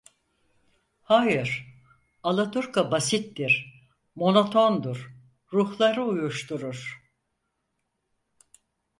Hayır, 1.01 1.75
alaturka 2.23 2.91
basittir, 2.91 3.83
monotondur, 4.15 5.15
ruhları 5.53 6.03
uyuşturur. 6.05 7.01